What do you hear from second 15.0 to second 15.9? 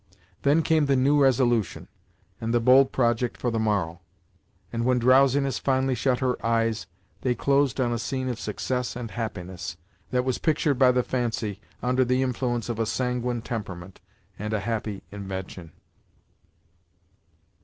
invention.